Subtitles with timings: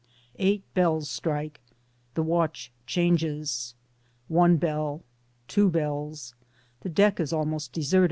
[0.39, 1.61] Eight bells strike.
[2.15, 3.75] The watch changes.
[4.29, 6.33] One bell ŌĆö two bells.
[6.81, 7.99] The deck is almost deserted.